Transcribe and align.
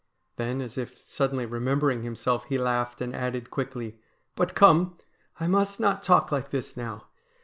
'Then, 0.37 0.61
as 0.61 0.79
if 0.79 0.97
suddenly 0.97 1.45
remembering 1.45 2.01
himself, 2.01 2.45
he 2.45 2.57
laughed 2.57 3.01
and 3.01 3.15
added 3.15 3.51
quickly:' 3.51 3.99
But 4.35 4.55
come, 4.55 4.97
I 5.39 5.45
must 5.45 5.79
not 5.79 6.01
talk 6.01 6.31
like 6.31 6.49
this 6.49 6.75
now. 6.75 7.03